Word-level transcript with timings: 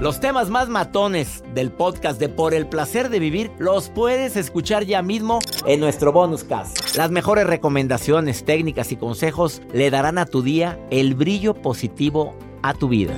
Los 0.00 0.20
temas 0.20 0.50
más 0.50 0.68
matones 0.68 1.44
del 1.54 1.70
podcast 1.70 2.18
de 2.18 2.28
Por 2.28 2.52
el 2.52 2.66
placer 2.66 3.08
de 3.10 3.18
vivir 3.18 3.52
los 3.58 3.90
puedes 3.90 4.36
escuchar 4.36 4.84
ya 4.84 5.02
mismo 5.02 5.38
en 5.66 5.80
nuestro 5.80 6.12
bonus 6.12 6.44
cast. 6.44 6.96
Las 6.96 7.10
mejores 7.10 7.46
recomendaciones, 7.46 8.44
técnicas 8.44 8.90
y 8.92 8.96
consejos 8.96 9.62
le 9.72 9.90
darán 9.90 10.18
a 10.18 10.26
tu 10.26 10.42
día 10.42 10.78
el 10.90 11.14
brillo 11.14 11.54
positivo 11.54 12.36
a 12.62 12.74
tu 12.74 12.88
vida. 12.88 13.14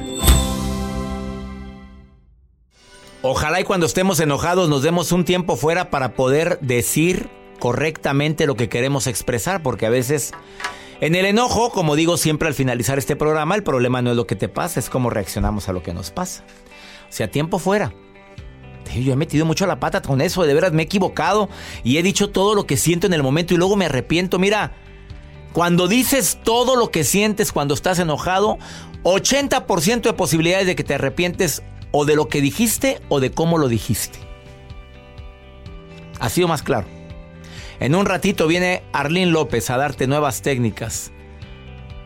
Ojalá 3.23 3.61
y 3.61 3.65
cuando 3.65 3.87
estemos 3.87 4.21
enojados 4.21 4.69
nos 4.69 4.83
demos 4.83 5.11
un 5.13 5.25
tiempo 5.25 5.57
fuera 5.57 5.91
para 5.91 6.15
poder 6.15 6.59
decir 6.61 7.29
correctamente 7.59 8.47
lo 8.47 8.55
que 8.55 8.69
queremos 8.69 9.07
expresar, 9.07 9.63
porque 9.63 9.87
a 9.87 9.91
veces 9.91 10.33
en 11.01 11.15
el 11.15 11.27
enojo, 11.27 11.71
como 11.71 11.95
digo 11.97 12.17
siempre 12.17 12.49
al 12.49 12.55
finalizar 12.55 12.99
este 12.99 13.17
programa, 13.17 13.55
el 13.55 13.63
problema 13.63 14.01
no 14.03 14.11
es 14.11 14.17
lo 14.17 14.27
que 14.27 14.37
te 14.37 14.49
pasa, 14.49 14.81
es 14.81 14.89
cómo 14.89 15.11
reaccionamos 15.11 15.69
a 15.69 15.73
lo 15.73 15.83
que 15.83 15.93
nos 15.93 16.11
pasa. 16.11 16.45
O 17.09 17.13
sea, 17.13 17.31
tiempo 17.31 17.59
fuera. 17.59 17.93
Yo 18.95 19.13
he 19.13 19.17
metido 19.17 19.45
mucho 19.45 19.67
la 19.67 19.79
pata 19.81 20.01
con 20.01 20.21
eso, 20.21 20.45
de 20.45 20.55
veras 20.55 20.73
me 20.73 20.83
he 20.83 20.85
equivocado 20.87 21.49
y 21.85 21.99
he 21.99 22.03
dicho 22.03 22.31
todo 22.31 22.55
lo 22.55 22.67
que 22.67 22.77
siento 22.77 23.07
en 23.07 23.13
el 23.13 23.23
momento 23.23 23.53
y 23.53 23.57
luego 23.57 23.77
me 23.77 23.87
arrepiento. 23.87 24.39
Mira, 24.39 24.73
cuando 25.53 25.89
dices 25.89 26.39
todo 26.43 26.77
lo 26.77 26.91
que 26.91 27.05
sientes 27.05 27.53
cuando 27.53 27.75
estás 27.75 27.99
enojado, 27.99 28.59
80% 29.03 30.03
de 30.03 30.13
posibilidades 30.13 30.67
de 30.67 30.77
que 30.77 30.85
te 30.85 30.95
arrepientes 30.95 31.63
o 31.91 32.05
de 32.05 32.17
lo 32.17 32.29
que 32.29 32.41
dijiste 32.41 33.01
o 33.09 33.21
de 33.21 33.33
cómo 33.33 33.59
lo 33.59 33.69
dijiste. 33.69 34.19
Ha 36.19 36.29
sido 36.29 36.49
más 36.49 36.63
claro. 36.63 36.96
En 37.81 37.95
un 37.95 38.07
ratito 38.07 38.47
viene 38.47 38.83
Arlene 38.93 39.31
López 39.31 39.71
a 39.71 39.77
darte 39.77 40.07
nuevas 40.07 40.43
técnicas. 40.43 41.13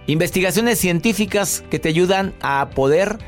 Investigaciones 0.07 0.79
científicas 0.79 1.63
que 1.71 1.79
te 1.79 1.89
ayudan 1.89 2.35
a 2.41 2.71
poder 2.75 3.19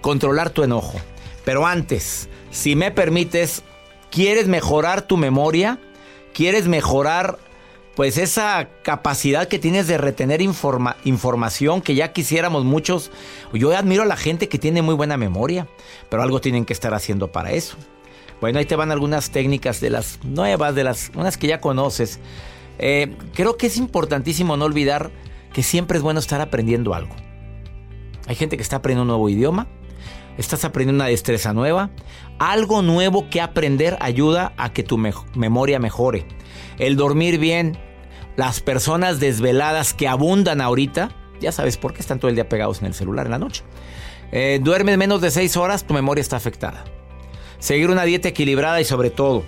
controlar 0.00 0.50
tu 0.50 0.62
enojo. 0.62 0.98
Pero 1.44 1.66
antes, 1.66 2.28
si 2.50 2.74
me 2.76 2.90
permites, 2.90 3.62
¿quieres 4.10 4.48
mejorar 4.48 5.02
tu 5.02 5.18
memoria? 5.18 5.78
¿Quieres 6.32 6.66
mejorar 6.68 7.38
pues 7.94 8.16
esa 8.16 8.68
capacidad 8.82 9.46
que 9.46 9.58
tienes 9.58 9.86
de 9.86 9.98
retener 9.98 10.40
información 10.40 11.82
que 11.82 11.94
ya 11.94 12.12
quisiéramos 12.12 12.64
muchos? 12.64 13.10
Yo 13.52 13.76
admiro 13.76 14.02
a 14.02 14.06
la 14.06 14.16
gente 14.16 14.48
que 14.48 14.58
tiene 14.58 14.80
muy 14.80 14.94
buena 14.94 15.18
memoria, 15.18 15.68
pero 16.08 16.22
algo 16.22 16.40
tienen 16.40 16.64
que 16.64 16.72
estar 16.72 16.94
haciendo 16.94 17.30
para 17.30 17.52
eso. 17.52 17.76
Bueno, 18.40 18.58
ahí 18.58 18.64
te 18.64 18.76
van 18.76 18.90
algunas 18.90 19.30
técnicas 19.30 19.80
de 19.80 19.90
las 19.90 20.18
nuevas, 20.24 20.74
de 20.74 20.84
las 20.84 21.10
unas 21.14 21.38
que 21.38 21.46
ya 21.46 21.60
conoces. 21.60 22.20
Eh, 22.78 23.16
creo 23.34 23.56
que 23.56 23.66
es 23.66 23.76
importantísimo 23.76 24.56
no 24.56 24.64
olvidar 24.64 25.10
que 25.52 25.62
siempre 25.62 25.96
es 25.96 26.02
bueno 26.02 26.20
estar 26.20 26.40
aprendiendo 26.40 26.94
algo. 26.94 27.14
Hay 28.26 28.34
gente 28.34 28.56
que 28.56 28.62
está 28.62 28.76
aprendiendo 28.76 29.02
un 29.02 29.08
nuevo 29.08 29.28
idioma, 29.28 29.68
estás 30.38 30.64
aprendiendo 30.64 31.02
una 31.02 31.10
destreza 31.10 31.52
nueva. 31.52 31.90
Algo 32.38 32.82
nuevo 32.82 33.30
que 33.30 33.40
aprender 33.40 33.96
ayuda 34.00 34.52
a 34.56 34.72
que 34.72 34.82
tu 34.82 34.98
memoria 34.98 35.78
mejore. 35.78 36.26
El 36.78 36.96
dormir 36.96 37.38
bien, 37.38 37.78
las 38.36 38.60
personas 38.60 39.20
desveladas 39.20 39.94
que 39.94 40.08
abundan 40.08 40.60
ahorita, 40.60 41.10
ya 41.40 41.52
sabes 41.52 41.76
por 41.76 41.92
qué 41.92 42.00
están 42.00 42.18
todo 42.18 42.28
el 42.28 42.34
día 42.34 42.48
pegados 42.48 42.80
en 42.80 42.86
el 42.86 42.94
celular 42.94 43.26
en 43.26 43.32
la 43.32 43.38
noche. 43.38 43.62
Eh, 44.32 44.58
duermes 44.60 44.98
menos 44.98 45.20
de 45.20 45.30
6 45.30 45.56
horas, 45.56 45.84
tu 45.84 45.94
memoria 45.94 46.20
está 46.20 46.36
afectada. 46.36 46.84
Seguir 47.64 47.88
una 47.88 48.04
dieta 48.04 48.28
equilibrada 48.28 48.78
y 48.78 48.84
sobre 48.84 49.08
todo, 49.08 49.42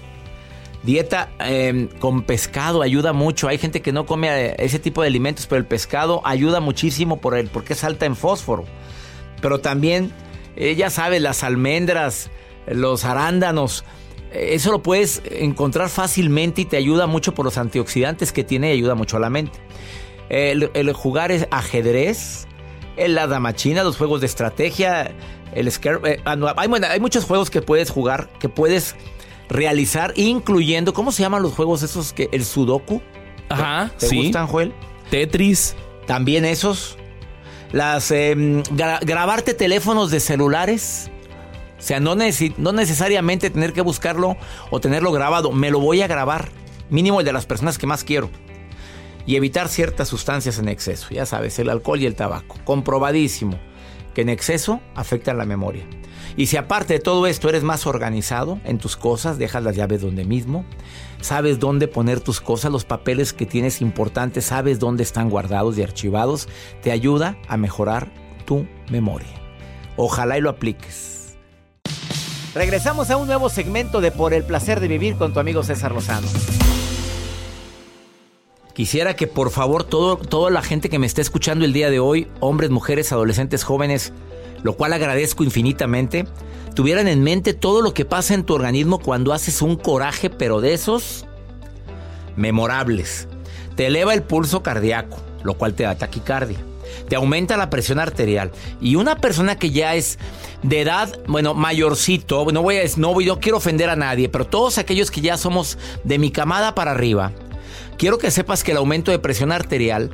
dieta 0.83 1.29
em, 1.39 1.87
con 1.99 2.23
pescado 2.23 2.81
ayuda 2.81 3.13
mucho. 3.13 3.47
Hay 3.47 3.59
gente 3.59 3.83
que 3.83 3.93
no 3.93 4.07
come 4.07 4.29
eh, 4.31 4.57
ese 4.59 4.79
tipo 4.79 5.03
de 5.03 5.09
alimentos, 5.09 5.47
pero 5.47 5.59
el 5.59 5.67
pescado 5.67 6.23
ayuda 6.25 6.61
muchísimo 6.61 7.21
por 7.21 7.37
el, 7.37 7.49
porque 7.49 7.75
es 7.75 7.85
alta 7.85 8.07
en 8.07 8.17
fósforo. 8.17 8.65
Pero 9.43 9.61
también, 9.61 10.13
eh, 10.57 10.75
ya 10.77 10.89
sabes, 10.89 11.21
las 11.21 11.45
almendras, 11.45 12.31
los 12.67 13.05
arándanos, 13.05 13.85
eh, 14.33 14.49
eso 14.53 14.73
lo 14.73 14.83
puedes 14.83 15.21
encontrar 15.31 15.91
fácilmente 15.91 16.63
y 16.63 16.65
te 16.65 16.79
ayuda 16.79 17.07
mucho 17.07 17.35
por 17.35 17.45
los 17.45 17.59
antioxidantes 17.59 18.33
que 18.33 18.45
tiene 18.45 18.71
y 18.71 18.79
ayuda 18.79 18.95
mucho 18.95 19.19
a 19.19 19.21
la 19.21 19.29
mente. 19.29 19.59
El, 20.31 20.71
el 20.73 20.91
jugar 20.95 21.33
es 21.33 21.49
ajedrez, 21.51 22.49
la 22.97 23.27
damachina, 23.27 23.83
los 23.83 23.97
juegos 23.97 24.21
de 24.21 24.27
estrategia, 24.27 25.13
el 25.55 25.69
eh, 25.69 26.21
ah, 26.25 26.55
hay, 26.57 27.01
muchos 27.01 27.25
juegos 27.25 27.51
que 27.51 27.63
puedes 27.63 27.91
jugar, 27.91 28.29
que 28.39 28.49
puedes 28.49 28.97
realizar, 29.49 30.13
incluyendo, 30.17 30.93
¿cómo 30.93 31.13
se 31.13 31.23
llaman 31.23 31.43
los 31.43 31.53
juegos 31.55 31.83
esos 31.83 32.13
que 32.13 32.29
el 32.33 32.45
Sudoku? 32.45 33.03
Ajá, 33.49 33.91
¿Te 33.99 34.15
gustan, 34.15 34.47
Joel? 34.47 34.73
Tetris. 35.11 35.77
También 36.07 36.45
esos. 36.45 36.97
Las 37.73 38.11
em, 38.11 38.63
grabarte 38.71 39.55
teléfonos 39.55 40.11
de 40.11 40.21
celulares. 40.21 41.11
O 41.79 41.83
sea, 41.83 42.01
no, 42.01 42.15
no 42.15 42.73
necesariamente 42.73 43.51
tener 43.51 43.73
que 43.73 43.83
buscarlo 43.83 44.37
o 44.71 44.81
tenerlo 44.81 45.13
grabado. 45.13 45.53
Me 45.53 45.71
lo 45.71 45.81
voy 45.81 46.01
a 46.01 46.07
grabar. 46.07 46.49
Mínimo 46.89 47.21
el 47.21 47.27
de 47.27 47.33
las 47.33 47.45
personas 47.45 47.77
que 47.77 47.87
más 47.87 48.05
quiero. 48.05 48.31
Y 49.27 49.37
evitar 49.37 49.69
ciertas 49.69 50.09
sustancias 50.09 50.59
en 50.59 50.69
exceso. 50.69 51.09
Ya 51.11 51.27
sabes, 51.27 51.59
el 51.59 51.69
alcohol 51.69 52.01
y 52.01 52.07
el 52.07 52.15
tabaco. 52.15 52.57
Comprobadísimo 52.65 53.59
que 54.15 54.23
en 54.23 54.31
exceso 54.31 54.81
afectan 54.95 55.37
la 55.37 55.45
memoria. 55.45 55.85
Y 56.39 56.47
si 56.47 56.57
aparte 56.57 56.95
de 56.95 57.01
todo 57.01 57.27
esto 57.27 57.51
eres 57.51 57.63
más 57.63 57.87
organizado 57.87 58.61
en 58.65 58.79
tus 58.79 58.97
cosas, 58.97 59.37
dejas 59.37 59.63
las 59.63 59.77
llaves 59.77 60.01
donde 60.01 60.25
mismo, 60.25 60.65
sabes 61.21 61.59
dónde 61.59 61.87
poner 61.87 62.21
tus 62.21 62.41
cosas, 62.41 62.73
los 62.73 62.87
papeles 62.87 63.35
que 63.35 63.45
tienes 63.45 63.83
importantes, 63.83 64.47
sabes 64.47 64.79
dónde 64.79 65.03
están 65.03 65.29
guardados 65.29 65.77
y 65.77 65.83
archivados, 65.83 66.49
te 66.83 66.93
ayuda 66.93 67.37
a 67.47 67.59
mejorar 67.59 68.11
tu 68.47 68.67
memoria. 68.91 69.29
Ojalá 69.97 70.39
y 70.39 70.41
lo 70.41 70.49
apliques. 70.51 71.37
Regresamos 72.55 73.11
a 73.11 73.19
un 73.19 73.27
nuevo 73.27 73.51
segmento 73.51 74.01
de 74.01 74.13
Por 74.13 74.33
el 74.33 74.45
placer 74.45 74.81
de 74.81 74.89
vivir 74.89 75.17
con 75.17 75.35
tu 75.35 75.41
amigo 75.41 75.63
César 75.63 75.93
Lozano. 75.93 76.29
Quisiera 78.77 79.17
que 79.17 79.27
por 79.27 79.51
favor 79.51 79.85
todo, 79.85 80.19
toda 80.19 80.51
la 80.51 80.61
gente 80.61 80.91
que 80.91 80.99
me 80.99 81.07
está 81.07 81.23
escuchando 81.23 81.65
el 81.65 81.73
día 81.73 81.89
de 81.89 81.99
hoy, 81.99 82.29
hombres, 82.41 82.69
mujeres, 82.69 83.11
adolescentes, 83.11 83.65
jóvenes, 83.65 84.13
lo 84.63 84.75
cual 84.75 84.93
agradezco 84.93 85.45
infinitamente, 85.45 86.27
tuvieran 86.75 87.09
en 87.09 87.23
mente 87.23 87.55
todo 87.55 87.81
lo 87.81 87.95
que 87.95 88.05
pasa 88.05 88.35
en 88.35 88.45
tu 88.45 88.53
organismo 88.53 88.99
cuando 88.99 89.33
haces 89.33 89.63
un 89.63 89.77
coraje, 89.77 90.29
pero 90.29 90.61
de 90.61 90.75
esos 90.75 91.25
memorables. 92.37 93.29
Te 93.77 93.87
eleva 93.87 94.13
el 94.13 94.23
pulso 94.23 94.63
cardíaco, 94.63 95.17
lo 95.43 95.55
cual 95.55 95.73
te 95.73 95.85
da 95.85 95.97
taquicardia. 95.97 96.59
te 97.09 97.17
aumenta 97.17 97.57
la 97.57 97.71
presión 97.71 97.99
arterial. 97.99 98.53
Y 98.83 98.97
una 98.97 99.17
persona 99.17 99.57
que 99.57 99.71
ya 99.71 99.95
es 99.95 100.19
de 100.63 100.83
edad, 100.83 101.19
bueno, 101.27 101.55
mayorcito, 101.55 102.45
no 102.53 102.61
voy 102.61 102.77
a, 102.77 102.83
no, 102.99 103.19
no 103.19 103.41
quiero 103.41 103.57
ofender 103.57 103.89
a 103.89 103.97
nadie, 103.97 104.29
pero 104.29 104.47
todos 104.47 104.77
aquellos 104.77 105.11
que 105.11 105.23
ya 105.23 105.39
somos 105.39 105.79
de 106.05 106.19
mi 106.19 106.31
camada 106.31 106.75
para 106.75 106.91
arriba, 106.91 107.33
quiero 107.99 108.19
que 108.19 108.31
sepas 108.31 108.63
que 108.63 108.73
el 108.73 108.79
aumento 108.79 109.11
de 109.11 109.19
presión 109.19 109.53
arterial 109.53 110.11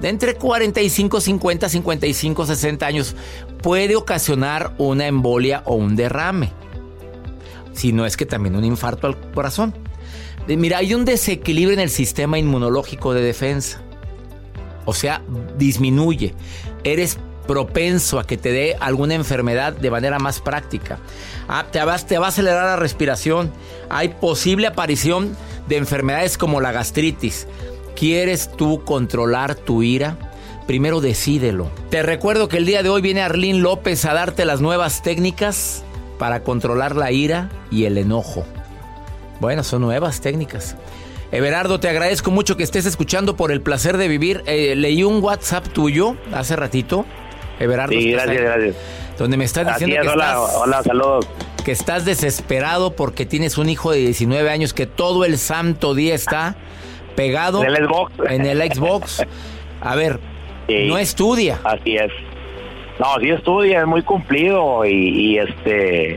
de 0.00 0.08
entre 0.08 0.34
45, 0.34 1.20
50, 1.20 1.68
55, 1.68 2.46
60 2.46 2.86
años 2.86 3.16
puede 3.62 3.96
ocasionar 3.96 4.74
una 4.78 5.06
embolia 5.06 5.62
o 5.64 5.74
un 5.74 5.96
derrame. 5.96 6.52
Si 7.72 7.92
no 7.92 8.06
es 8.06 8.16
que 8.16 8.26
también 8.26 8.56
un 8.56 8.64
infarto 8.64 9.06
al 9.06 9.18
corazón. 9.32 9.74
Mira, 10.48 10.78
hay 10.78 10.94
un 10.94 11.04
desequilibrio 11.04 11.74
en 11.74 11.80
el 11.80 11.90
sistema 11.90 12.38
inmunológico 12.38 13.12
de 13.12 13.22
defensa. 13.22 13.82
O 14.84 14.94
sea, 14.94 15.22
disminuye. 15.58 16.34
Eres 16.84 17.18
propenso 17.46 18.18
a 18.18 18.26
que 18.26 18.36
te 18.36 18.52
dé 18.52 18.76
alguna 18.80 19.14
enfermedad 19.14 19.72
de 19.72 19.90
manera 19.90 20.18
más 20.18 20.40
práctica. 20.40 20.98
Ah, 21.48 21.66
te, 21.70 21.82
va, 21.84 21.92
a 21.94 22.28
acelerar 22.28 22.64
la 22.64 22.76
respiración. 22.76 23.52
Hay 23.88 24.08
posible 24.08 24.66
aparición 24.66 25.36
de 25.68 25.76
enfermedades 25.76 26.38
como 26.38 26.60
la 26.60 26.72
gastritis. 26.72 27.46
¿Quieres 27.94 28.50
tú 28.52 28.84
controlar 28.84 29.54
tu 29.54 29.82
ira? 29.82 30.18
Primero 30.66 31.00
decídelo. 31.00 31.70
Te 31.90 32.02
recuerdo 32.02 32.48
que 32.48 32.56
el 32.56 32.66
día 32.66 32.82
de 32.82 32.88
hoy 32.88 33.00
viene 33.00 33.22
Arlín 33.22 33.62
López 33.62 34.04
a 34.04 34.14
darte 34.14 34.44
las 34.44 34.60
nuevas 34.60 35.02
técnicas 35.02 35.84
para 36.18 36.42
controlar 36.42 36.96
la 36.96 37.12
ira 37.12 37.50
y 37.70 37.84
el 37.84 37.98
enojo. 37.98 38.44
Bueno, 39.40 39.62
son 39.62 39.82
nuevas 39.82 40.20
técnicas. 40.20 40.76
Everardo, 41.32 41.80
te 41.80 41.88
agradezco 41.88 42.30
mucho 42.30 42.56
que 42.56 42.62
estés 42.62 42.86
escuchando 42.86 43.36
por 43.36 43.50
el 43.50 43.60
placer 43.60 43.96
de 43.96 44.08
vivir. 44.08 44.42
Eh, 44.46 44.74
leí 44.76 45.02
un 45.02 45.22
WhatsApp 45.22 45.68
tuyo 45.68 46.16
hace 46.32 46.56
ratito. 46.56 47.04
Everardo. 47.60 47.92
Sí, 47.92 48.10
gracias, 48.12 48.40
gracias. 48.42 48.76
Donde 49.18 49.36
me 49.36 49.44
estás 49.44 49.66
diciendo 49.66 49.96
que 50.02 50.08
hola, 50.08 50.24
estás, 50.26 50.54
hola, 50.56 50.82
saludos. 50.82 51.28
que 51.64 51.72
estás 51.72 52.04
desesperado 52.04 52.94
porque 52.94 53.24
tienes 53.26 53.56
un 53.58 53.68
hijo 53.68 53.90
de 53.92 53.98
19 53.98 54.50
años 54.50 54.74
que 54.74 54.86
todo 54.86 55.24
el 55.24 55.38
santo 55.38 55.94
día 55.94 56.14
está 56.14 56.54
pegado 57.16 57.62
En 57.64 57.70
el 57.74 57.86
Xbox. 57.86 58.12
en 58.28 58.46
el 58.46 58.58
Xbox. 58.72 59.22
A 59.80 59.94
ver, 59.96 60.20
Sí. 60.68 60.86
no 60.88 60.98
estudia. 60.98 61.58
Así 61.64 61.96
es. 61.96 62.10
No, 62.98 63.06
sí 63.20 63.30
estudia, 63.30 63.80
es 63.80 63.86
muy 63.86 64.02
cumplido 64.02 64.84
y, 64.84 64.90
y, 64.90 65.38
este 65.38 66.14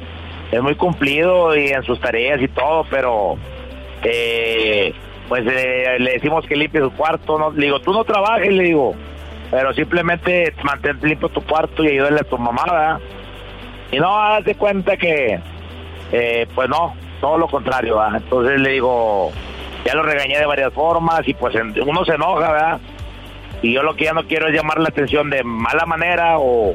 es 0.51 0.61
muy 0.61 0.75
cumplido 0.75 1.55
y 1.55 1.67
en 1.67 1.83
sus 1.83 1.99
tareas 2.01 2.41
y 2.41 2.47
todo, 2.47 2.85
pero 2.89 3.37
eh, 4.03 4.93
pues 5.27 5.43
eh, 5.47 5.97
le 5.99 6.11
decimos 6.13 6.45
que 6.47 6.55
limpie 6.55 6.81
su 6.81 6.91
cuarto, 6.91 7.37
no, 7.37 7.51
le 7.51 7.65
digo, 7.67 7.79
tú 7.81 7.91
no 7.93 8.03
trabajes, 8.03 8.51
le 8.51 8.63
digo, 8.63 8.95
pero 9.51 9.73
simplemente 9.73 10.53
mantén 10.63 10.99
limpio 11.01 11.29
tu 11.29 11.41
cuarto 11.41 11.83
y 11.83 11.87
ayúdale 11.89 12.19
a 12.21 12.23
tu 12.23 12.37
mamá, 12.37 12.63
¿verdad? 12.65 12.99
Y 13.91 13.97
no, 13.99 14.15
hazte 14.17 14.55
cuenta 14.55 14.95
que, 14.97 15.39
eh, 16.11 16.47
pues 16.53 16.69
no, 16.69 16.95
todo 17.21 17.37
lo 17.37 17.47
contrario, 17.47 17.97
¿verdad? 17.97 18.21
Entonces 18.23 18.59
le 18.61 18.71
digo, 18.71 19.31
ya 19.85 19.95
lo 19.95 20.03
regañé 20.03 20.37
de 20.39 20.45
varias 20.45 20.73
formas 20.73 21.27
y 21.27 21.33
pues 21.33 21.55
uno 21.55 22.05
se 22.05 22.13
enoja, 22.13 22.51
¿verdad? 22.51 22.79
Y 23.61 23.73
yo 23.73 23.83
lo 23.83 23.95
que 23.95 24.05
ya 24.05 24.13
no 24.13 24.23
quiero 24.25 24.47
es 24.47 24.53
llamar 24.55 24.79
la 24.79 24.89
atención 24.89 25.29
de 25.29 25.43
mala 25.43 25.85
manera 25.85 26.37
o... 26.37 26.73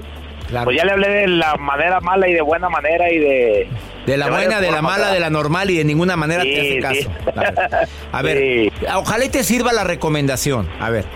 Claro. 0.48 0.66
Pues 0.66 0.76
ya 0.76 0.84
le 0.84 0.92
hablé 0.92 1.08
de 1.08 1.26
la 1.28 1.54
manera 1.56 2.00
mala 2.00 2.28
y 2.28 2.34
de 2.34 2.42
buena 2.42 2.68
manera 2.68 3.10
y 3.10 3.18
de... 3.18 3.68
De 4.04 4.16
la 4.18 4.26
de 4.26 4.30
buena, 4.32 4.60
de 4.60 4.70
la 4.70 4.82
mala, 4.82 5.10
de 5.12 5.18
la 5.20 5.30
normal 5.30 5.70
y 5.70 5.78
de 5.78 5.84
ninguna 5.84 6.14
manera 6.16 6.42
te 6.42 6.60
hace 6.60 6.78
caso. 6.80 7.00
sí. 7.00 7.08
A 8.12 8.20
ver, 8.22 8.36
Sí. 8.38 8.72
ojalá 8.94 9.24
y 9.24 9.30
te 9.30 9.42
sirva 9.42 9.72
la 9.72 9.84
recomendación. 9.84 10.68
A 10.78 10.90
ver, 10.90 11.06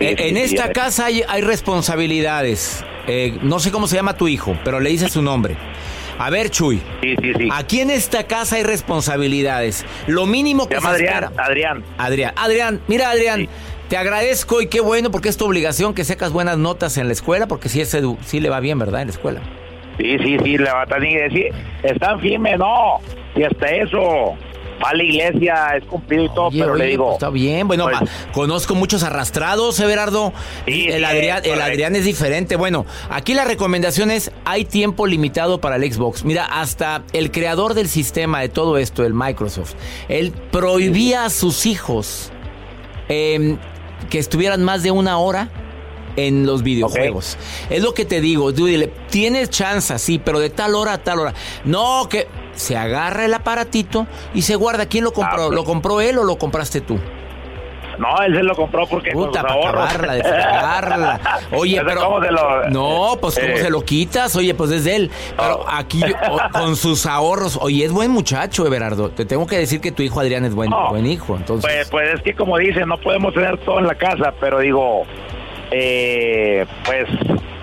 en 0.00 0.36
sí, 0.36 0.42
esta 0.42 0.72
casa 0.72 1.06
hay, 1.06 1.22
hay 1.28 1.42
responsabilidades. 1.42 2.84
Eh, 3.06 3.38
no 3.42 3.58
sé 3.60 3.70
cómo 3.70 3.86
se 3.86 3.96
llama 3.96 4.16
tu 4.16 4.28
hijo, 4.28 4.56
pero 4.64 4.80
le 4.80 4.90
dice 4.90 5.08
su 5.08 5.22
nombre. 5.22 5.56
A 6.18 6.30
ver, 6.30 6.50
Chuy, 6.50 6.80
Sí, 7.02 7.14
sí, 7.22 7.32
sí. 7.38 7.48
aquí 7.52 7.80
en 7.80 7.90
esta 7.90 8.26
casa 8.26 8.56
hay 8.56 8.62
responsabilidades. 8.62 9.84
Lo 10.06 10.26
mínimo 10.26 10.64
Se 10.64 10.68
que 10.70 10.74
llama 10.76 10.88
se 10.90 10.94
Adrián, 10.96 11.24
espera- 11.24 11.44
Adrián. 11.44 11.84
Adrián, 11.98 12.32
Adrián, 12.36 12.80
mira 12.88 13.10
Adrián, 13.10 13.40
Sí. 13.42 13.48
te 13.88 13.96
agradezco 13.96 14.60
y 14.62 14.66
qué 14.68 14.80
bueno 14.80 15.10
porque 15.10 15.28
es 15.28 15.36
tu 15.36 15.44
obligación 15.44 15.94
que 15.94 16.04
sacas 16.04 16.32
buenas 16.32 16.56
notas 16.58 16.96
en 16.96 17.06
la 17.06 17.12
escuela, 17.12 17.46
porque 17.46 17.68
sí, 17.68 17.80
es 17.80 17.94
edu- 17.94 18.18
sí 18.24 18.40
le 18.40 18.48
va 18.48 18.60
bien, 18.60 18.78
¿verdad? 18.78 19.02
En 19.02 19.08
la 19.08 19.12
escuela. 19.12 19.40
Sí, 19.98 20.16
sí, 20.24 20.36
sí, 20.42 20.58
le 20.58 20.70
va 20.70 20.82
a 20.82 20.86
tener 20.86 21.08
que 21.10 21.22
decir, 21.22 21.52
están 21.82 22.18
firmes, 22.20 22.58
no, 22.58 22.98
y 23.34 23.42
hasta 23.44 23.68
eso, 23.68 24.34
va 24.82 24.90
a 24.90 24.94
la 24.94 25.02
iglesia, 25.02 25.76
es 25.76 25.84
cumplido 25.84 26.24
y 26.24 26.28
todo, 26.28 26.46
Oye, 26.46 26.60
pero 26.60 26.72
oye, 26.72 26.84
le 26.84 26.90
digo, 26.90 27.04
pues 27.04 27.14
está 27.16 27.30
bien. 27.30 27.68
Bueno, 27.68 27.86
pues- 27.86 28.10
conozco 28.32 28.74
muchos 28.74 29.02
arrastrados, 29.02 29.78
Everardo. 29.80 30.32
Sí, 30.66 30.86
el 30.88 30.98
sí, 30.98 31.04
Adrián, 31.04 31.38
es 31.44 31.52
el. 31.52 31.60
Adrián 31.60 31.96
es 31.96 32.04
diferente. 32.04 32.56
Bueno, 32.56 32.86
aquí 33.10 33.34
la 33.34 33.44
recomendación 33.44 34.10
es 34.10 34.30
hay 34.44 34.64
tiempo 34.64 35.06
limitado 35.06 35.60
para 35.60 35.76
el 35.76 35.92
Xbox. 35.92 36.24
Mira, 36.24 36.44
hasta 36.44 37.02
el 37.12 37.30
creador 37.30 37.74
del 37.74 37.88
sistema 37.88 38.40
de 38.40 38.48
todo 38.48 38.78
esto, 38.78 39.04
el 39.04 39.14
Microsoft, 39.14 39.74
él 40.08 40.32
prohibía 40.50 41.24
a 41.24 41.30
sus 41.30 41.66
hijos 41.66 42.32
em, 43.08 43.58
que 44.10 44.18
estuvieran 44.18 44.62
más 44.62 44.82
de 44.82 44.90
una 44.90 45.18
hora 45.18 45.48
en 46.16 46.46
los 46.46 46.62
videojuegos. 46.62 47.36
Es 47.70 47.82
lo 47.82 47.94
que 47.94 48.04
te 48.04 48.20
digo, 48.20 48.52
tú 48.52 48.66
dile, 48.66 48.90
tienes 49.10 49.50
chance, 49.50 49.98
sí, 49.98 50.18
pero 50.18 50.40
de 50.40 50.50
tal 50.50 50.74
hora 50.74 50.94
a 50.94 50.98
tal 50.98 51.18
hora. 51.20 51.34
No, 51.64 52.08
que 52.08 52.26
se 52.56 52.76
agarra 52.76 53.24
el 53.24 53.34
aparatito 53.34 54.06
y 54.34 54.42
se 54.42 54.56
guarda. 54.56 54.86
¿Quién 54.86 55.04
lo 55.04 55.12
compró? 55.12 55.42
Ah, 55.44 55.46
ok. 55.48 55.52
¿Lo 55.54 55.64
compró 55.64 56.00
él 56.00 56.18
o 56.18 56.24
lo 56.24 56.36
compraste 56.36 56.80
tú? 56.80 56.98
no, 57.98 58.14
él 58.26 58.34
se 58.36 58.42
lo 58.42 58.54
compró 58.54 58.86
porque 58.86 59.10
Puta, 59.12 59.40
para 59.40 59.54
acabarla, 59.54 60.14
de. 61.50 61.56
Oye, 61.56 61.80
pero. 61.82 62.02
cómo 62.02 62.22
se 62.22 62.30
lo- 62.30 62.68
No, 62.68 63.16
pues 63.18 63.36
cómo 63.40 63.54
Eh. 63.54 63.56
se 63.62 63.70
lo 63.70 63.82
quitas. 63.86 64.36
Oye, 64.36 64.52
pues 64.54 64.68
desde 64.68 64.96
él. 64.96 65.10
Pero 65.34 65.60
Oh. 65.60 65.66
aquí, 65.66 66.02
o- 66.30 66.38
con 66.52 66.76
sus 66.76 67.06
ahorros. 67.06 67.58
Oye, 67.62 67.86
es 67.86 67.92
buen 67.92 68.10
muchacho, 68.10 68.66
Everardo. 68.66 69.08
Te 69.12 69.24
tengo 69.24 69.46
que 69.46 69.56
decir 69.56 69.80
que 69.80 69.92
tu 69.92 70.02
hijo 70.02 70.20
Adrián 70.20 70.44
es 70.44 70.54
buen, 70.54 70.68
No. 70.68 70.90
buen 70.90 71.06
hijo. 71.06 71.36
Entonces. 71.36 71.64
Pues, 71.74 71.88
pues 71.88 72.14
es 72.16 72.22
que 72.22 72.34
como 72.34 72.58
dicen, 72.58 72.86
no 72.86 72.98
podemos 72.98 73.32
tener 73.32 73.56
todo 73.64 73.78
en 73.78 73.86
la 73.86 73.94
casa, 73.94 74.34
pero 74.40 74.58
digo, 74.58 75.04
eh, 75.70 76.66
pues 76.84 77.06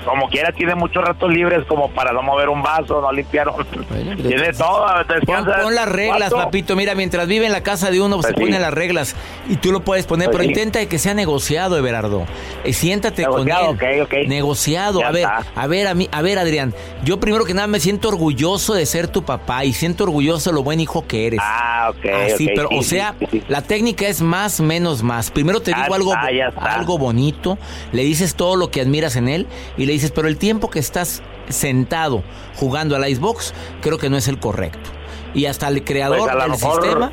como 0.03 0.29
quiera 0.29 0.51
tiene 0.51 0.75
muchos 0.75 1.03
ratos 1.03 1.31
libres 1.31 1.65
como 1.67 1.89
para 1.91 2.11
no 2.11 2.21
mover 2.21 2.50
un 2.50 2.61
vaso, 2.61 3.01
no 3.01 3.11
limpiar 3.11 3.47
un... 3.50 3.65
Bueno, 3.89 4.15
tiene 4.21 4.53
todo, 4.53 4.85
Pon, 4.85 5.05
descansa. 5.19 5.61
pon 5.63 5.75
las 5.75 5.89
reglas, 5.89 6.29
¿Cuánto? 6.29 6.38
papito. 6.45 6.75
Mira, 6.75 6.95
mientras 6.95 7.27
vive 7.27 7.45
en 7.45 7.51
la 7.51 7.61
casa 7.63 7.89
de 7.91 8.01
uno, 8.01 8.17
pues, 8.17 8.25
Pues 8.27 8.35
se 8.35 8.39
sí. 8.41 8.45
ponen 8.45 8.61
las 8.61 8.73
reglas. 8.73 9.15
Y 9.50 9.55
tú 9.57 9.71
lo 9.71 9.81
puedes 9.83 10.05
poner, 10.05 10.27
Pues 10.27 10.38
pero 10.38 10.44
sí. 10.44 10.50
intenta 10.51 10.85
que 10.85 11.00
sea 11.00 11.13
negociado, 11.13 11.77
Everardo. 11.77 12.25
Eh, 12.63 12.73
siéntate 12.73 13.23
Negociado, 13.23 13.65
con 13.77 13.83
él. 13.88 14.01
ok, 14.01 14.07
ok. 14.07 14.13
Negociado. 14.27 15.00
Ya 15.01 15.07
a 15.07 15.11
ver, 15.11 15.21
está. 15.23 15.44
a 15.55 15.67
ver, 15.67 15.88
a 15.88 15.94
mí, 15.94 16.09
a 16.11 16.21
ver, 16.21 16.39
Adrián. 16.39 16.73
Yo 17.03 17.19
primero 17.19 17.45
que 17.45 17.53
nada 17.53 17.67
me 17.67 17.79
siento 17.79 18.09
orgulloso 18.09 18.73
de 18.73 18.85
ser 18.85 19.07
tu 19.07 19.23
papá 19.23 19.65
y 19.65 19.73
siento 19.73 20.03
orgulloso 20.05 20.50
de 20.50 20.55
lo 20.55 20.63
buen 20.63 20.79
hijo 20.79 21.05
que 21.07 21.27
eres. 21.27 21.39
Ah, 21.43 21.89
ok, 21.91 22.05
Así, 22.33 22.45
ok, 22.45 22.51
pero, 22.55 22.69
sí, 22.69 22.75
o 22.77 22.83
sea, 22.83 23.15
la 23.48 23.62
técnica 23.62 24.07
es 24.07 24.22
más, 24.22 24.60
menos, 24.62 25.03
más. 25.03 25.31
Primero 25.31 25.62
te 25.62 25.72
Ya 25.72 25.83
digo 25.83 25.95
algo, 25.95 26.13
está. 26.13 26.74
algo 26.75 26.98
bonito, 26.98 27.57
le 27.91 28.03
dices 28.03 28.36
todo 28.36 28.55
lo 28.55 28.69
que 28.72 28.81
admiras 28.81 29.15
en 29.15 29.27
él 29.27 29.48
y 29.77 29.86
le 29.86 29.92
dices, 29.93 30.12
pero 30.12 30.27
el 30.27 30.38
tiempo 30.38 30.69
que 30.69 30.79
estás 30.79 31.21
sentado 31.50 32.23
jugando 32.55 32.95
al 32.95 33.07
Icebox, 33.09 33.53
creo 33.81 33.97
que 33.97 34.09
no 34.09 34.17
es 34.17 34.27
el 34.27 34.39
correcto. 34.39 34.89
Y 35.33 35.45
hasta 35.45 35.67
el 35.67 35.83
creador 35.83 36.19
Pues 36.29 36.31
del 36.43 36.51
mejor- 36.51 36.81
sistema, 36.83 37.12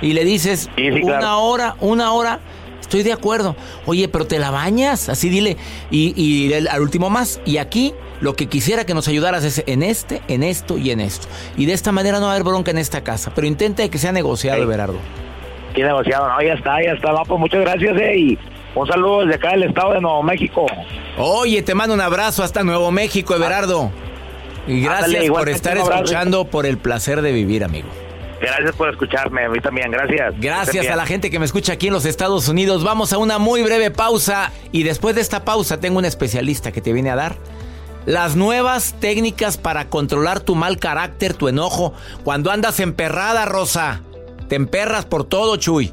y 0.00 0.12
le 0.12 0.24
dices, 0.24 0.70
Sí, 0.76 0.90
sí, 0.92 1.02
una 1.02 1.38
hora, 1.38 1.76
una 1.80 2.12
hora, 2.12 2.40
estoy 2.80 3.02
de 3.02 3.12
acuerdo. 3.12 3.56
Oye, 3.86 4.08
pero 4.08 4.26
te 4.26 4.38
la 4.38 4.50
bañas, 4.50 5.08
así 5.08 5.28
dile. 5.28 5.56
Y, 5.90 6.14
y 6.16 6.52
el- 6.52 6.68
al 6.68 6.80
último 6.80 7.10
más, 7.10 7.40
y 7.44 7.58
aquí 7.58 7.94
lo 8.20 8.34
que 8.34 8.46
quisiera 8.46 8.86
que 8.86 8.94
nos 8.94 9.06
ayudaras 9.08 9.44
es 9.44 9.62
en 9.66 9.82
este, 9.82 10.22
en 10.28 10.42
esto 10.42 10.78
y 10.78 10.90
en 10.90 11.00
esto. 11.00 11.28
Y 11.56 11.66
de 11.66 11.72
esta 11.74 11.92
manera 11.92 12.18
no 12.20 12.26
va 12.26 12.32
a 12.32 12.34
haber 12.36 12.44
bronca 12.44 12.70
en 12.70 12.78
esta 12.78 13.02
casa. 13.04 13.30
Pero 13.34 13.46
intenta 13.46 13.86
que 13.88 13.98
sea 13.98 14.12
negociado, 14.12 14.56
Ey. 14.58 14.64
Everardo. 14.64 14.96
Sí, 15.74 15.82
negociado, 15.82 16.28
no, 16.28 16.42
ya 16.42 16.54
está, 16.54 16.82
ya 16.82 16.92
está, 16.92 17.12
no, 17.12 17.22
pues 17.24 17.38
muchas 17.38 17.60
gracias, 17.60 17.96
eh, 18.00 18.16
y 18.18 18.38
un 18.74 18.86
saludo 18.86 19.20
desde 19.20 19.34
acá 19.34 19.50
del 19.50 19.64
estado 19.64 19.94
de 19.94 20.00
Nuevo 20.00 20.22
México. 20.22 20.66
Oye, 21.16 21.62
te 21.62 21.74
mando 21.74 21.94
un 21.94 22.00
abrazo 22.00 22.42
hasta 22.42 22.62
Nuevo 22.62 22.90
México, 22.90 23.34
Everardo. 23.34 23.90
Y 24.66 24.82
gracias 24.82 25.06
Ándale, 25.06 25.28
por 25.30 25.48
estar 25.48 25.78
escuchando 25.78 26.44
por 26.44 26.66
el 26.66 26.78
placer 26.78 27.22
de 27.22 27.32
vivir, 27.32 27.64
amigo. 27.64 27.88
Gracias 28.40 28.76
por 28.76 28.88
escucharme, 28.90 29.44
a 29.44 29.48
mí 29.48 29.58
también, 29.60 29.90
gracias. 29.90 30.34
Gracias 30.38 30.88
a 30.88 30.94
la 30.94 31.06
gente 31.06 31.30
que 31.30 31.38
me 31.38 31.44
escucha 31.44 31.72
aquí 31.72 31.88
en 31.88 31.92
los 31.92 32.04
Estados 32.04 32.48
Unidos. 32.48 32.84
Vamos 32.84 33.12
a 33.12 33.18
una 33.18 33.38
muy 33.38 33.62
breve 33.62 33.90
pausa 33.90 34.52
y 34.70 34.84
después 34.84 35.16
de 35.16 35.22
esta 35.22 35.44
pausa 35.44 35.80
tengo 35.80 35.98
un 35.98 36.04
especialista 36.04 36.70
que 36.70 36.80
te 36.80 36.92
viene 36.92 37.10
a 37.10 37.16
dar 37.16 37.36
las 38.06 38.36
nuevas 38.36 38.94
técnicas 39.00 39.58
para 39.58 39.88
controlar 39.88 40.40
tu 40.40 40.54
mal 40.54 40.78
carácter, 40.78 41.34
tu 41.34 41.48
enojo. 41.48 41.94
Cuando 42.24 42.50
andas 42.50 42.80
emperrada, 42.80 43.44
Rosa. 43.44 44.02
Te 44.48 44.56
emperras 44.56 45.04
por 45.04 45.24
todo, 45.24 45.56
Chuy. 45.56 45.92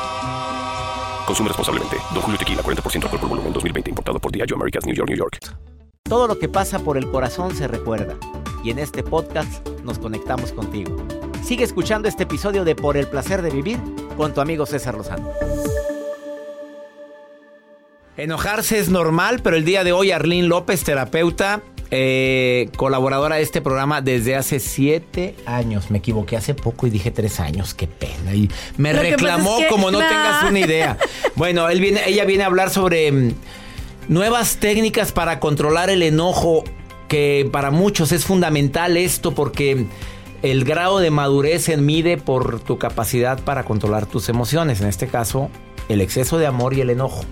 Consume 1.31 1.47
responsablemente. 1.47 1.95
Don 2.13 2.21
Julio 2.23 2.37
Tequila, 2.37 2.61
40% 2.61 3.03
alcohol 3.05 3.19
por 3.21 3.29
volumen, 3.29 3.53
2020. 3.53 3.89
Importado 3.91 4.19
por 4.19 4.33
Diageo 4.33 4.57
Americas, 4.57 4.85
New 4.85 4.93
York, 4.93 5.07
New 5.07 5.17
York. 5.17 5.37
Todo 6.03 6.27
lo 6.27 6.37
que 6.37 6.49
pasa 6.49 6.79
por 6.79 6.97
el 6.97 7.09
corazón 7.09 7.55
se 7.55 7.69
recuerda. 7.69 8.17
Y 8.65 8.71
en 8.71 8.79
este 8.79 9.01
podcast 9.01 9.65
nos 9.85 9.97
conectamos 9.97 10.51
contigo. 10.51 10.97
Sigue 11.41 11.63
escuchando 11.63 12.09
este 12.09 12.23
episodio 12.23 12.65
de 12.65 12.75
Por 12.75 12.97
el 12.97 13.07
Placer 13.07 13.41
de 13.43 13.49
Vivir 13.49 13.79
con 14.17 14.33
tu 14.33 14.41
amigo 14.41 14.65
César 14.65 14.95
Lozano. 14.95 15.29
Enojarse 18.17 18.77
es 18.79 18.89
normal, 18.89 19.39
pero 19.41 19.55
el 19.55 19.63
día 19.63 19.85
de 19.85 19.93
hoy 19.93 20.11
Arlene 20.11 20.49
López, 20.49 20.83
terapeuta, 20.83 21.61
eh, 21.93 22.69
colaboradora 22.77 23.35
de 23.37 23.41
este 23.41 23.59
programa 23.61 23.99
desde 24.01 24.35
hace 24.37 24.59
siete 24.59 25.35
años. 25.45 25.91
Me 25.91 25.97
equivoqué 25.97 26.37
hace 26.37 26.53
poco 26.53 26.87
y 26.87 26.89
dije 26.89 27.11
tres 27.11 27.39
años. 27.41 27.73
Qué 27.73 27.85
pena. 27.87 28.33
Y 28.33 28.49
me 28.77 28.93
Lo 28.93 29.01
reclamó 29.01 29.57
es 29.57 29.63
que- 29.65 29.69
como 29.69 29.91
no 29.91 29.99
Nah. 29.99 30.07
tengas 30.09 30.43
una 30.49 30.59
idea. 30.59 30.97
Bueno, 31.35 31.69
él 31.69 31.79
viene, 31.79 32.01
ella 32.07 32.25
viene 32.25 32.43
a 32.43 32.47
hablar 32.47 32.69
sobre 32.69 33.11
mm, 33.11 33.33
nuevas 34.07 34.57
técnicas 34.57 35.11
para 35.11 35.39
controlar 35.39 35.89
el 35.89 36.03
enojo, 36.03 36.63
que 37.07 37.49
para 37.51 37.71
muchos 37.71 38.11
es 38.11 38.25
fundamental 38.25 38.97
esto 38.97 39.33
porque 39.33 39.85
el 40.41 40.63
grado 40.63 40.99
de 40.99 41.11
madurez 41.11 41.63
se 41.63 41.77
mide 41.77 42.17
por 42.17 42.59
tu 42.59 42.77
capacidad 42.77 43.39
para 43.43 43.63
controlar 43.63 44.05
tus 44.05 44.29
emociones. 44.29 44.81
En 44.81 44.87
este 44.87 45.07
caso, 45.07 45.49
el 45.89 46.01
exceso 46.01 46.37
de 46.37 46.47
amor 46.47 46.73
y 46.73 46.81
el 46.81 46.89
enojo. 46.89 47.23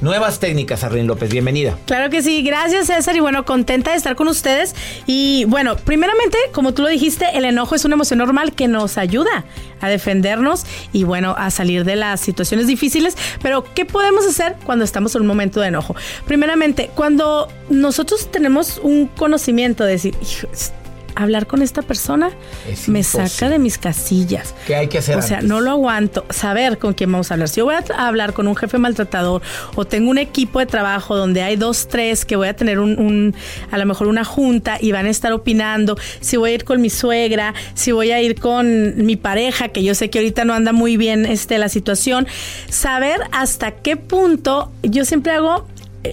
Nuevas 0.00 0.40
técnicas, 0.40 0.82
Arlene 0.82 1.06
López, 1.06 1.28
bienvenida. 1.30 1.76
Claro 1.84 2.08
que 2.08 2.22
sí, 2.22 2.40
gracias 2.42 2.86
César 2.86 3.14
y 3.16 3.20
bueno, 3.20 3.44
contenta 3.44 3.90
de 3.90 3.98
estar 3.98 4.16
con 4.16 4.28
ustedes. 4.28 4.74
Y 5.06 5.44
bueno, 5.44 5.76
primeramente, 5.76 6.38
como 6.52 6.72
tú 6.72 6.80
lo 6.82 6.88
dijiste, 6.88 7.26
el 7.34 7.44
enojo 7.44 7.74
es 7.74 7.84
una 7.84 7.96
emoción 7.96 8.18
normal 8.18 8.54
que 8.54 8.66
nos 8.66 8.96
ayuda 8.96 9.44
a 9.82 9.88
defendernos 9.90 10.64
y 10.94 11.04
bueno, 11.04 11.34
a 11.36 11.50
salir 11.50 11.84
de 11.84 11.96
las 11.96 12.20
situaciones 12.20 12.66
difíciles. 12.66 13.14
Pero, 13.42 13.62
¿qué 13.74 13.84
podemos 13.84 14.26
hacer 14.26 14.56
cuando 14.64 14.86
estamos 14.86 15.14
en 15.16 15.20
un 15.20 15.26
momento 15.26 15.60
de 15.60 15.68
enojo? 15.68 15.94
Primeramente, 16.26 16.90
cuando 16.94 17.48
nosotros 17.68 18.30
tenemos 18.30 18.80
un 18.82 19.06
conocimiento 19.06 19.84
de 19.84 19.92
decir, 19.92 20.14
"Hijo, 20.22 20.48
es- 20.50 20.72
hablar 21.22 21.46
con 21.46 21.62
esta 21.62 21.82
persona 21.82 22.30
Es 22.68 22.88
me 22.88 23.00
imposible. 23.00 23.28
saca 23.28 23.50
de 23.50 23.58
mis 23.58 23.78
casillas. 23.78 24.54
¿Qué 24.66 24.76
hay 24.76 24.88
que 24.88 24.98
hacer 24.98 25.16
O 25.16 25.22
sea, 25.22 25.40
no 25.42 25.60
lo 25.60 25.70
aguanto. 25.70 26.24
Saber 26.30 26.78
con 26.78 26.94
quién 26.94 27.10
vamos 27.12 27.30
a 27.30 27.34
hablar. 27.34 27.48
Si 27.48 27.56
yo 27.58 27.64
voy 27.64 27.74
a 27.74 28.06
hablar 28.06 28.32
con 28.32 28.46
un 28.48 28.56
jefe 28.56 28.78
maltratador 28.78 29.42
o 29.74 29.84
tengo 29.84 30.10
un 30.10 30.18
equipo 30.18 30.58
de 30.60 30.66
trabajo 30.66 31.16
donde 31.16 31.42
hay 31.42 31.56
dos, 31.56 31.88
tres 31.88 32.24
que 32.24 32.36
voy 32.36 32.48
a 32.48 32.54
tener 32.56 32.78
un, 32.78 32.98
un- 32.98 33.34
a 33.70 33.78
lo 33.78 33.86
mejor 33.86 34.06
una 34.06 34.24
junta 34.24 34.78
y 34.80 34.92
van 34.92 35.06
a 35.06 35.10
estar 35.10 35.32
opinando, 35.32 35.96
si 36.20 36.36
voy 36.36 36.50
a 36.50 36.54
ir 36.54 36.64
con 36.64 36.80
mi 36.80 36.90
suegra, 36.90 37.54
si 37.74 37.92
voy 37.92 38.10
a 38.10 38.20
ir 38.20 38.38
con 38.40 39.04
mi 39.04 39.16
pareja, 39.16 39.68
que 39.68 39.82
yo 39.82 39.94
sé 39.94 40.10
que 40.10 40.18
ahorita 40.18 40.44
no 40.44 40.54
anda 40.54 40.72
muy 40.72 40.96
bien 40.96 41.26
este, 41.26 41.58
la 41.58 41.68
situación, 41.68 42.26
saber 42.68 43.20
hasta 43.32 43.70
qué 43.72 43.96
punto 43.96 44.70
yo 44.82 45.04
siempre 45.04 45.32
hago 45.32 45.66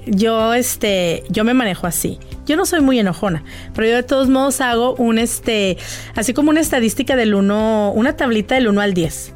yo 0.06 0.53
este 0.53 1.24
yo 1.29 1.44
me 1.44 1.53
manejo 1.53 1.88
así. 1.88 2.20
Yo 2.46 2.56
no 2.56 2.65
soy 2.65 2.82
muy 2.82 3.00
enojona, 3.00 3.44
pero 3.74 3.88
yo 3.88 3.96
de 3.96 4.03
todos 4.03 4.29
modos 4.29 4.62
hago 4.62 4.96
un 4.96 5.17
este 5.20 5.77
así 6.15 6.34
como 6.34 6.50
una 6.50 6.62
estadística 6.62 7.15
del 7.15 7.34
1, 7.36 7.91
una 7.96 8.15
tablita 8.15 8.56
del 8.56 8.67
1 8.67 8.82
al 8.82 8.94
10. 8.94 9.34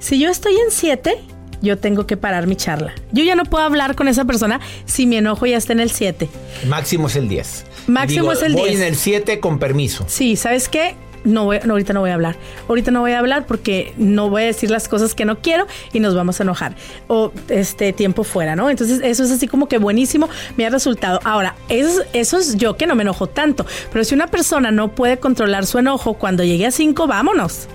Si 0.00 0.18
yo 0.18 0.30
estoy 0.30 0.54
en 0.54 0.70
7, 0.70 1.16
yo 1.62 1.78
tengo 1.78 2.06
que 2.06 2.16
parar 2.16 2.46
mi 2.46 2.56
charla. 2.56 2.94
Yo 3.12 3.24
ya 3.24 3.34
no 3.34 3.44
puedo 3.44 3.64
hablar 3.64 3.94
con 3.94 4.08
esa 4.08 4.24
persona 4.24 4.60
si 4.84 5.06
mi 5.06 5.16
enojo 5.16 5.46
ya 5.46 5.56
está 5.56 5.72
en 5.72 5.80
el 5.80 5.90
7. 5.90 6.28
Máximo 6.66 7.08
es 7.08 7.16
el 7.16 7.28
10. 7.28 7.64
Máximo 7.86 8.32
es 8.32 8.42
el 8.42 8.54
Voy 8.54 8.70
10. 8.70 8.80
en 8.80 8.86
el 8.86 8.96
7 8.96 9.40
con 9.40 9.58
permiso. 9.58 10.04
Sí, 10.08 10.36
¿sabes 10.36 10.68
qué? 10.68 10.94
No 11.26 11.44
voy, 11.44 11.58
ahorita 11.58 11.92
no 11.92 12.00
voy 12.00 12.10
a 12.10 12.14
hablar. 12.14 12.36
Ahorita 12.68 12.90
no 12.90 13.00
voy 13.00 13.12
a 13.12 13.18
hablar 13.18 13.46
porque 13.46 13.92
no 13.98 14.30
voy 14.30 14.44
a 14.44 14.46
decir 14.46 14.70
las 14.70 14.88
cosas 14.88 15.14
que 15.14 15.24
no 15.24 15.40
quiero 15.40 15.66
y 15.92 16.00
nos 16.00 16.14
vamos 16.14 16.40
a 16.40 16.44
enojar. 16.44 16.76
O 17.08 17.32
este 17.48 17.92
tiempo 17.92 18.24
fuera, 18.24 18.56
¿no? 18.56 18.70
Entonces, 18.70 19.00
eso 19.02 19.24
es 19.24 19.30
así 19.32 19.48
como 19.48 19.68
que 19.68 19.78
buenísimo, 19.78 20.28
me 20.56 20.64
ha 20.64 20.70
resultado. 20.70 21.20
Ahora, 21.24 21.56
eso, 21.68 22.02
es- 22.02 22.08
eso 22.12 22.38
es 22.38 22.56
yo 22.56 22.76
que 22.76 22.86
no 22.86 22.94
me 22.94 23.02
enojo 23.02 23.26
tanto. 23.26 23.66
Pero 23.92 24.04
si 24.04 24.14
una 24.14 24.28
persona 24.28 24.70
no 24.70 24.94
puede 24.94 25.18
controlar 25.18 25.66
su 25.66 25.78
enojo, 25.78 26.14
cuando 26.14 26.44
llegue 26.44 26.64
a 26.66 26.70
5, 26.70 27.06
vámonos. 27.06 27.68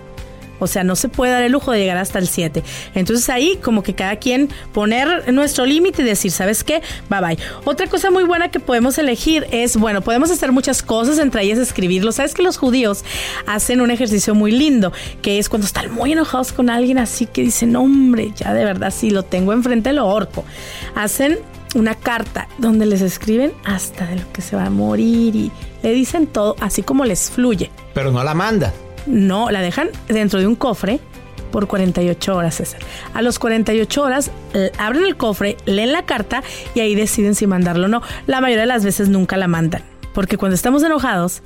O 0.62 0.68
sea, 0.68 0.84
no 0.84 0.96
se 0.96 1.10
puede 1.10 1.32
dar 1.32 1.44
el 1.44 1.52
lujo 1.52 1.72
de 1.72 1.80
llegar 1.80 1.98
hasta 1.98 2.20
el 2.20 2.28
7. 2.28 2.64
Entonces 2.96 3.30
ahí 3.30 3.58
como 3.62 3.84
que 3.84 3.96
cada 3.96 4.16
quien 4.18 4.50
poner 4.74 5.34
nuestro 5.34 5.66
límite 5.66 6.04
y 6.04 6.06
decir, 6.06 6.32
¿sabes 6.32 6.64
qué? 6.64 6.82
Bye 7.10 7.20
bye. 7.20 7.38
Otra 7.66 7.88
cosa 7.88 8.12
muy 8.12 8.24
buena 8.24 8.52
que 8.52 8.60
podemos 8.60 8.98
elegir 8.98 9.48
es, 9.52 9.76
bueno, 9.76 10.02
podemos 10.02 10.32
hacer 10.32 10.52
muchas 10.52 10.84
cosas, 10.84 11.18
entre 11.20 11.44
ellas 11.44 11.58
escribirlo. 11.58 12.12
¿Sabes 12.12 12.34
que 12.34 12.44
los 12.44 12.58
judíos 12.58 13.04
hacen 13.48 13.82
un 13.82 13.92
ejercicio 13.92 14.36
muy 14.36 14.52
lindo? 14.52 14.94
Que 15.22 15.40
es 15.40 15.50
cuando 15.50 15.66
están 15.66 15.92
muy 15.92 16.12
enojados 16.12 16.54
con 16.54 16.70
alguien 16.70 17.00
así 17.00 17.26
que 17.26 17.42
dicen, 17.42 17.76
hombre, 17.76 18.32
ya 18.36 18.54
de 18.54 18.64
verdad, 18.64 18.94
si 18.96 19.10
lo 19.10 19.24
tengo 19.24 19.54
enfrente 19.54 19.92
lo 19.94 20.02
ahorco. 20.02 20.46
Hacen 20.96 21.40
una 21.76 21.96
carta 21.96 22.48
donde 22.58 22.86
les 22.86 23.02
escriben 23.02 23.54
hasta 23.64 24.06
de 24.06 24.18
lo 24.18 24.32
que 24.32 24.42
se 24.42 24.56
va 24.56 24.66
a 24.66 24.70
morir 24.70 25.36
y 25.36 25.52
le 25.84 25.94
dicen 25.94 26.28
todo 26.28 26.56
así 26.60 26.84
como 26.84 27.06
les 27.06 27.32
fluye. 27.32 27.72
Pero 27.94 28.12
no 28.12 28.24
la 28.24 28.34
manda. 28.34 28.74
No, 29.06 29.50
la 29.52 29.62
dejan 29.62 29.90
dentro 30.08 30.40
de 30.40 30.48
un 30.48 30.56
cofre 30.56 31.00
por 31.52 31.68
48 31.68 32.36
horas, 32.36 32.56
César. 32.56 32.80
A 33.14 33.22
los 33.22 33.38
48 33.40 34.02
horas 34.02 34.32
abren 34.78 35.04
el 35.04 35.18
cofre, 35.18 35.58
leen 35.66 35.92
la 35.92 36.06
carta 36.06 36.44
y 36.76 36.80
ahí 36.80 36.96
deciden 36.96 37.36
si 37.36 37.48
mandarlo 37.48 37.86
o 37.86 37.90
no. 37.90 38.02
La 38.28 38.40
mayoría 38.42 38.62
de 38.62 38.68
las 38.68 38.86
veces 38.86 39.10
nunca 39.10 39.36
la 39.38 39.48
mandan, 39.48 39.84
porque 40.14 40.38
cuando 40.38 40.56
estamos 40.56 40.82
enojados 40.84 41.42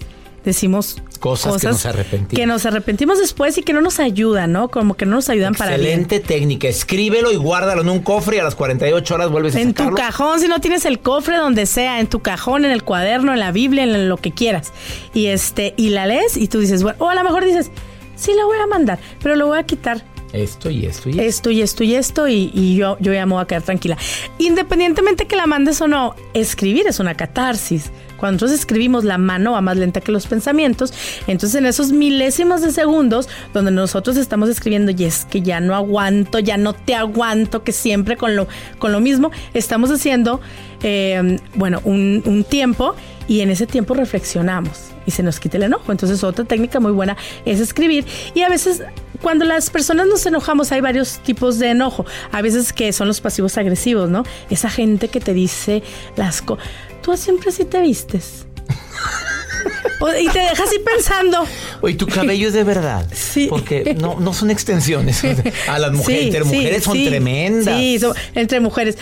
decimos 0.45 1.01
Cosas 1.19 1.59
que 1.61 1.67
nos 1.67 1.85
arrepentimos. 1.85 2.39
que 2.39 2.45
nos 2.45 2.65
arrepentimos 2.65 3.19
después 3.19 3.57
y 3.57 3.63
que 3.63 3.73
no 3.73 3.81
nos 3.81 3.99
ayudan, 3.99 4.51
¿no? 4.51 4.69
Como 4.69 4.95
que 4.95 5.05
no 5.05 5.15
nos 5.15 5.29
ayudan 5.29 5.55
para 5.55 5.71
bien. 5.77 5.81
Excelente 6.01 6.19
técnica. 6.19 6.67
Escríbelo 6.67 7.31
y 7.31 7.35
guárdalo 7.35 7.81
en 7.81 7.89
un 7.89 7.99
cofre 7.99 8.37
y 8.37 8.39
a 8.39 8.43
las 8.43 8.55
48 8.55 9.15
horas 9.15 9.29
vuelves 9.31 9.55
a 9.55 9.61
En 9.61 9.73
tu 9.73 9.83
sacarlo. 9.83 9.97
cajón, 9.97 10.39
si 10.39 10.47
no 10.47 10.61
tienes 10.61 10.85
el 10.85 10.99
cofre 10.99 11.37
donde 11.37 11.65
sea, 11.65 11.99
en 11.99 12.07
tu 12.07 12.21
cajón, 12.21 12.63
en 12.65 12.71
el 12.71 12.83
cuaderno, 12.83 13.33
en 13.33 13.39
la 13.39 13.51
Biblia, 13.51 13.83
en 13.83 14.07
lo 14.09 14.17
que 14.17 14.31
quieras. 14.31 14.71
Y 15.13 15.27
este, 15.27 15.73
y 15.77 15.89
la 15.89 16.05
lees 16.05 16.37
y 16.37 16.47
tú 16.47 16.59
dices, 16.59 16.83
bueno, 16.83 16.97
o 16.99 17.09
a 17.09 17.15
lo 17.15 17.23
mejor 17.23 17.43
dices, 17.43 17.71
sí 18.15 18.31
la 18.35 18.45
voy 18.45 18.57
a 18.57 18.67
mandar, 18.67 18.99
pero 19.21 19.35
lo 19.35 19.47
voy 19.47 19.57
a 19.57 19.63
quitar 19.63 20.03
Esto 20.33 20.69
y 20.69 20.85
esto 20.85 21.09
y 21.09 21.13
esto. 21.13 21.21
esto 21.23 21.51
y 21.51 21.61
esto 21.61 21.83
y 21.83 21.95
esto 21.95 22.27
y, 22.27 22.51
y 22.53 22.75
yo, 22.75 22.97
yo 22.99 23.13
ya 23.13 23.25
me 23.25 23.33
voy 23.33 23.41
a 23.41 23.45
quedar 23.47 23.63
tranquila. 23.63 23.97
Independientemente 24.37 25.25
que 25.25 25.35
la 25.35 25.47
mandes 25.47 25.81
o 25.81 25.87
no, 25.87 26.13
escribir 26.33 26.85
es 26.87 26.99
una 26.99 27.15
catarsis. 27.15 27.89
Cuando 28.17 28.35
nosotros 28.35 28.59
escribimos, 28.59 29.03
la 29.03 29.17
mano 29.17 29.53
va 29.53 29.61
más 29.61 29.77
lenta 29.77 30.01
que 30.01 30.11
los 30.11 30.27
pensamientos. 30.27 30.93
Entonces, 31.27 31.55
en 31.55 31.65
esos 31.65 31.91
milésimos 31.91 32.61
de 32.61 32.71
segundos, 32.71 33.29
donde 33.53 33.71
nosotros 33.71 34.17
estamos 34.17 34.49
escribiendo, 34.49 34.91
y 34.91 35.03
es 35.03 35.25
que 35.25 35.41
ya 35.41 35.59
no 35.59 35.75
aguanto, 35.75 36.39
ya 36.39 36.57
no 36.57 36.73
te 36.73 36.95
aguanto, 36.95 37.63
que 37.63 37.71
siempre 37.71 38.17
con 38.17 38.35
lo, 38.35 38.47
con 38.79 38.91
lo 38.91 38.99
mismo, 38.99 39.31
estamos 39.53 39.91
haciendo, 39.91 40.41
eh, 40.83 41.39
bueno, 41.55 41.81
un, 41.83 42.23
un 42.25 42.43
tiempo 42.43 42.95
y 43.27 43.41
en 43.41 43.49
ese 43.49 43.65
tiempo 43.67 43.93
reflexionamos 43.93 44.91
y 45.05 45.11
se 45.11 45.23
nos 45.23 45.39
quita 45.39 45.57
el 45.57 45.63
enojo. 45.63 45.91
Entonces, 45.91 46.23
otra 46.23 46.45
técnica 46.45 46.79
muy 46.79 46.91
buena 46.91 47.17
es 47.45 47.59
escribir. 47.59 48.05
Y 48.33 48.41
a 48.41 48.49
veces, 48.49 48.83
cuando 49.21 49.45
las 49.45 49.69
personas 49.69 50.07
nos 50.07 50.25
enojamos, 50.25 50.71
hay 50.71 50.81
varios 50.81 51.19
tipos 51.19 51.59
de 51.59 51.71
enojo. 51.71 52.05
A 52.31 52.41
veces 52.41 52.73
que 52.73 52.91
son 52.93 53.07
los 53.07 53.21
pasivos 53.21 53.57
agresivos, 53.57 54.09
¿no? 54.09 54.23
Esa 54.49 54.69
gente 54.69 55.07
que 55.07 55.19
te 55.19 55.33
dice 55.33 55.83
las 56.15 56.41
cosas. 56.41 56.65
Tú 57.01 57.15
siempre 57.17 57.51
sí 57.51 57.65
te 57.65 57.81
vistes. 57.81 58.45
y 60.21 60.27
te 60.29 60.39
dejas 60.39 60.59
así 60.61 60.79
pensando. 60.79 61.45
Oye, 61.81 61.95
tu 61.95 62.07
cabello 62.07 62.47
es 62.47 62.53
de 62.53 62.63
verdad. 62.63 63.05
Sí. 63.13 63.47
Porque 63.49 63.95
no, 63.99 64.19
no 64.19 64.33
son 64.33 64.49
extensiones. 64.51 65.23
A 65.67 65.79
las 65.79 65.91
mujeres, 65.91 66.21
Sí, 66.21 66.27
entre 66.27 66.43
sí, 66.43 66.55
mujeres 66.57 66.83
son 66.83 66.93
sí. 66.93 67.05
tremendas. 67.07 67.79
Sí, 67.79 67.99
son- 67.99 68.15
entre 68.35 68.59
mujeres. 68.59 68.97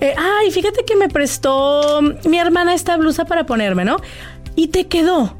Eh, 0.00 0.14
ay, 0.16 0.50
fíjate 0.50 0.84
que 0.84 0.96
me 0.96 1.08
prestó 1.08 2.00
mi 2.24 2.38
hermana 2.38 2.74
esta 2.74 2.96
blusa 2.96 3.24
para 3.24 3.44
ponerme, 3.46 3.84
¿no? 3.84 3.96
Y 4.56 4.68
te 4.68 4.86
quedó. 4.86 5.36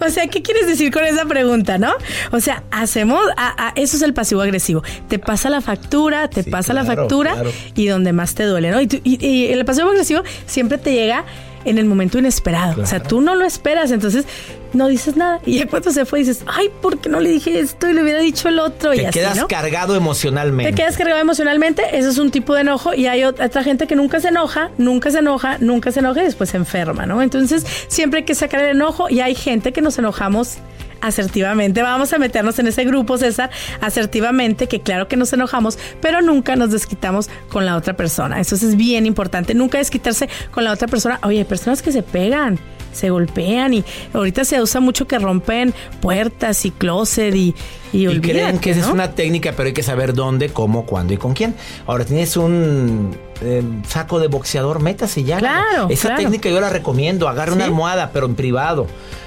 O 0.06 0.10
sea, 0.10 0.26
¿qué 0.28 0.42
quieres 0.42 0.66
decir 0.66 0.92
con 0.92 1.04
esa 1.04 1.24
pregunta, 1.24 1.78
no? 1.78 1.92
O 2.32 2.40
sea, 2.40 2.62
hacemos, 2.70 3.20
a- 3.36 3.68
a- 3.68 3.72
eso 3.76 3.96
es 3.96 4.02
el 4.02 4.14
pasivo 4.14 4.40
agresivo. 4.42 4.82
Te 5.08 5.18
pasa 5.18 5.50
la 5.50 5.60
factura, 5.60 6.28
te 6.28 6.42
Sí, 6.42 6.50
pasa 6.50 6.72
la 6.74 6.84
factura 6.84 7.32
claro. 7.34 7.50
y 7.74 7.86
donde 7.86 8.12
más 8.12 8.34
te 8.34 8.44
duele, 8.44 8.70
¿no? 8.70 8.80
Y, 8.80 8.86
tú- 8.86 9.00
y- 9.04 9.24
y 9.26 9.46
el 9.52 9.64
pasivo 9.64 9.88
agresivo 9.90 10.22
siempre 10.46 10.78
te 10.78 10.92
llega 10.92 11.24
en 11.66 11.78
el 11.78 11.84
momento 11.86 12.18
inesperado. 12.18 12.82
O 12.82 12.86
sea, 12.86 13.02
tú 13.02 13.20
no 13.20 13.34
lo 13.34 13.44
esperas, 13.44 13.90
entonces 13.90 14.24
no 14.72 14.88
dices 14.88 15.16
nada. 15.16 15.40
Y 15.46 15.58
ya 15.58 15.66
cuando 15.66 15.90
se 15.90 16.04
fue 16.04 16.20
dices, 16.20 16.42
ay, 16.46 16.70
¿por 16.82 16.98
qué 16.98 17.08
no 17.08 17.20
le 17.20 17.30
dije 17.30 17.58
esto 17.60 17.88
y 17.88 17.92
le 17.92 18.02
hubiera 18.02 18.20
dicho 18.20 18.48
el 18.48 18.58
otro? 18.58 18.92
y 18.94 18.98
Te 18.98 19.06
así, 19.08 19.18
quedas 19.20 19.36
¿no? 19.38 19.48
cargado 19.48 19.94
emocionalmente. 19.96 20.72
Te 20.72 20.76
quedas 20.82 20.96
cargado 20.96 21.20
emocionalmente, 21.20 21.82
eso 21.96 22.08
es 22.10 22.18
un 22.18 22.30
tipo 22.30 22.54
de 22.54 22.62
enojo 22.62 22.94
y 22.94 23.06
hay 23.06 23.20
ot- 23.22 23.44
otra 23.44 23.62
gente 23.62 23.86
que 23.86 23.96
nunca 23.96 24.20
se 24.20 24.28
enoja, 24.28 24.70
nunca 24.78 25.10
se 25.10 25.18
enoja, 25.18 25.56
nunca 25.60 25.92
se 25.92 26.00
enoja 26.00 26.20
y 26.22 26.24
después 26.24 26.50
se 26.50 26.56
enferma, 26.56 27.06
¿no? 27.06 27.22
Entonces 27.22 27.64
siempre 27.88 28.20
hay 28.20 28.24
que 28.24 28.34
sacar 28.34 28.60
el 28.60 28.70
enojo 28.76 29.08
y 29.10 29.20
hay 29.20 29.34
gente 29.34 29.72
que 29.72 29.80
nos 29.82 29.98
enojamos 29.98 30.58
asertivamente. 31.06 31.82
Vamos 31.82 32.12
a 32.12 32.18
meternos 32.18 32.58
en 32.58 32.66
ese 32.66 32.84
grupo, 32.84 33.16
César, 33.18 33.50
asertivamente, 33.80 34.66
que 34.66 34.80
claro 34.80 35.08
que 35.08 35.16
nos 35.16 35.32
enojamos, 35.32 35.78
pero 36.00 36.20
nunca 36.20 36.56
nos 36.56 36.70
desquitamos 36.70 37.28
con 37.50 37.64
la 37.64 37.76
otra 37.76 37.94
persona. 37.96 38.40
Eso 38.40 38.54
es 38.54 38.76
bien 38.76 39.06
importante, 39.06 39.54
nunca 39.54 39.78
desquitarse 39.78 40.28
con 40.50 40.64
la 40.64 40.72
otra 40.72 40.88
persona. 40.88 41.18
Oye, 41.22 41.38
hay 41.38 41.44
personas 41.44 41.82
que 41.82 41.92
se 41.92 42.02
pegan. 42.02 42.58
Se 42.92 43.10
golpean 43.10 43.74
y 43.74 43.84
ahorita 44.14 44.46
se 44.46 44.58
usa 44.62 44.80
mucho 44.80 45.06
que 45.06 45.18
rompen 45.18 45.74
puertas 46.00 46.64
y 46.64 46.70
closet 46.70 47.34
y, 47.34 47.54
y, 47.92 47.98
Y 48.04 48.06
olvídate, 48.06 48.30
creen 48.32 48.58
que 48.58 48.70
esa 48.70 48.80
es 48.80 48.86
una 48.86 49.10
técnica, 49.10 49.52
pero 49.54 49.66
hay 49.66 49.74
que 49.74 49.82
saber 49.82 50.14
dónde, 50.14 50.48
cómo, 50.48 50.86
cuándo 50.86 51.12
y 51.12 51.18
con 51.18 51.34
quién. 51.34 51.54
Ahora 51.86 52.06
tienes 52.06 52.38
un 52.38 53.14
eh, 53.42 53.62
saco 53.86 54.18
de 54.18 54.28
boxeador, 54.28 54.80
métase 54.80 55.24
ya. 55.24 55.36
Claro, 55.36 55.88
Esa 55.90 56.08
claro. 56.08 56.22
técnica 56.22 56.48
yo 56.48 56.58
la 56.58 56.70
recomiendo. 56.70 57.28
Agarra 57.28 57.52
una 57.52 57.64
Sí. 57.64 57.68
almohada, 57.70 58.12
pero 58.14 58.24
en 58.24 58.34
privado. 58.34 58.86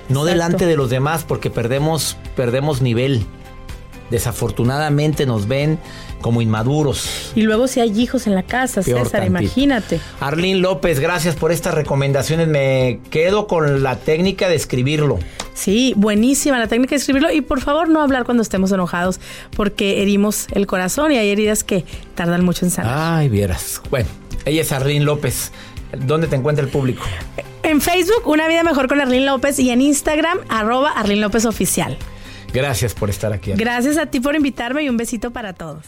No 0.09 0.21
Exacto. 0.21 0.25
delante 0.25 0.65
de 0.65 0.75
los 0.75 0.89
demás, 0.89 1.23
porque 1.23 1.49
perdemos, 1.49 2.17
perdemos 2.35 2.81
nivel. 2.81 3.25
Desafortunadamente 4.09 5.27
nos 5.27 5.47
ven 5.47 5.77
como 6.19 6.41
inmaduros. 6.41 7.31
Y 7.35 7.43
luego 7.43 7.67
si 7.67 7.79
hay 7.79 7.97
hijos 8.01 8.25
en 8.25 8.33
la 8.33 8.41
casa, 8.43 8.81
Peor 8.81 9.05
César, 9.05 9.21
tantito. 9.21 9.43
imagínate. 9.43 9.99
Arlene 10.19 10.59
López, 10.59 10.99
gracias 10.99 11.35
por 11.35 11.51
estas 11.51 11.75
recomendaciones. 11.75 12.47
Me 12.47 13.01
quedo 13.11 13.45
con 13.45 13.83
la 13.83 13.97
técnica 13.97 14.49
de 14.49 14.55
escribirlo. 14.55 15.19
Sí, 15.53 15.93
buenísima 15.95 16.57
la 16.57 16.67
técnica 16.67 16.91
de 16.91 16.95
escribirlo 16.97 17.31
y 17.31 17.41
por 17.41 17.61
favor 17.61 17.87
no 17.87 18.01
hablar 18.01 18.23
cuando 18.25 18.41
estemos 18.41 18.71
enojados 18.71 19.19
porque 19.55 20.01
herimos 20.01 20.47
el 20.51 20.65
corazón 20.65 21.11
y 21.11 21.17
hay 21.17 21.29
heridas 21.29 21.63
que 21.63 21.85
tardan 22.15 22.43
mucho 22.43 22.65
en 22.65 22.71
sanar. 22.71 22.95
Ay, 23.19 23.29
vieras. 23.29 23.79
Bueno, 23.91 24.09
ella 24.45 24.61
es 24.61 24.71
Arlene 24.71 25.05
López. 25.05 25.51
¿Dónde 26.05 26.27
te 26.27 26.35
encuentra 26.35 26.65
el 26.65 26.71
público? 26.71 27.03
En 27.69 27.81
Facebook, 27.81 28.25
Una 28.25 28.47
Vida 28.47 28.63
Mejor 28.63 28.87
con 28.87 28.99
Arlene 28.99 29.27
López 29.27 29.59
y 29.59 29.69
en 29.69 29.79
Instagram, 29.79 30.39
arroba 30.49 30.89
Arlene 30.89 31.21
López 31.21 31.45
Oficial. 31.45 31.99
Gracias 32.51 32.95
por 32.95 33.11
estar 33.11 33.31
aquí. 33.31 33.51
Gracias 33.51 33.99
a 33.99 34.07
ti 34.07 34.19
por 34.19 34.35
invitarme 34.35 34.81
y 34.81 34.89
un 34.89 34.97
besito 34.97 35.29
para 35.29 35.53
todos. 35.53 35.85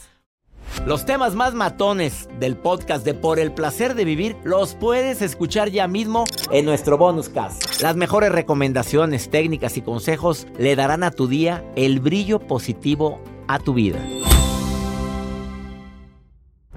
Los 0.85 1.07
temas 1.07 1.33
más 1.33 1.55
matones 1.55 2.29
del 2.39 2.55
podcast 2.55 3.03
de 3.03 3.15
Por 3.15 3.39
el 3.39 3.51
placer 3.51 3.95
de 3.95 4.05
vivir 4.05 4.35
los 4.43 4.75
puedes 4.75 5.23
escuchar 5.23 5.71
ya 5.71 5.87
mismo 5.87 6.25
en 6.51 6.65
nuestro 6.65 6.99
bonus 6.99 7.29
cast. 7.29 7.81
Las 7.81 7.95
mejores 7.95 8.31
recomendaciones, 8.31 9.31
técnicas 9.31 9.75
y 9.75 9.81
consejos 9.81 10.45
le 10.59 10.75
darán 10.75 11.01
a 11.01 11.09
tu 11.09 11.27
día 11.27 11.63
el 11.75 11.99
brillo 11.99 12.37
positivo 12.37 13.19
a 13.47 13.57
tu 13.57 13.73
vida. 13.73 13.97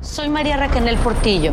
Soy 0.00 0.30
María 0.30 0.56
Raquel 0.56 0.96
Portillo. 0.96 1.52